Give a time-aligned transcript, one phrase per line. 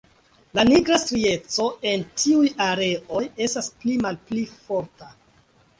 [0.59, 5.17] La nigra strieco en tiuj areoj estas pli malpli forta.